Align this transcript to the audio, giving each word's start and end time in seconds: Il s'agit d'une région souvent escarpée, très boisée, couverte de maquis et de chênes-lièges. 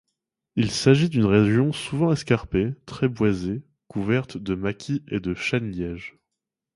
Il 0.55 0.71
s'agit 0.71 1.09
d'une 1.09 1.27
région 1.27 1.71
souvent 1.73 2.11
escarpée, 2.11 2.73
très 2.87 3.07
boisée, 3.07 3.61
couverte 3.87 4.35
de 4.35 4.55
maquis 4.55 5.03
et 5.09 5.19
de 5.19 5.35
chênes-lièges. 5.35 6.17